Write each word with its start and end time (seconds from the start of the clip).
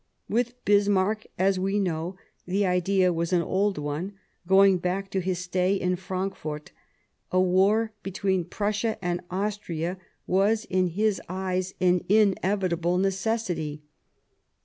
With 0.27 0.55
Bismarck, 0.65 1.27
as 1.37 1.59
we 1.59 1.79
know, 1.79 2.17
the 2.47 2.65
idea 2.65 3.13
was 3.13 3.31
an 3.31 3.43
old 3.43 3.77
one, 3.77 4.13
going 4.47 4.79
back 4.79 5.11
to 5.11 5.21
his 5.21 5.37
stay 5.37 5.75
in 5.75 5.95
Frankfort; 5.95 6.71
a 7.31 7.39
war 7.39 7.93
between 8.01 8.45
Prussia 8.45 8.97
and 9.05 9.21
Austria 9.29 9.99
was, 10.25 10.65
in 10.65 10.85
The 10.85 10.91
Con 10.93 10.97
his 10.97 11.21
eyes, 11.29 11.73
an 11.79 12.01
inevitable 12.09 12.97
necessity. 12.97 13.83